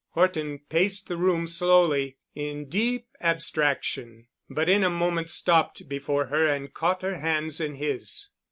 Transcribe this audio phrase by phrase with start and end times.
[0.13, 6.47] Horton paced the room slowly, in deep abstraction, but in a moment stopped before her
[6.47, 8.29] and caught her hands in his.